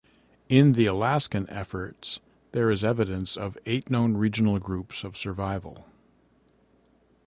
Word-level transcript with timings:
In 0.49 0.71
the 0.71 0.87
Alaskan 0.87 1.47
efforts, 1.51 2.21
there 2.53 2.71
is 2.71 2.83
evidence 2.83 3.37
of 3.37 3.55
eight 3.67 3.91
known 3.91 4.17
regional 4.17 4.57
groups 4.57 5.03
of 5.03 5.15
survival. 5.15 5.85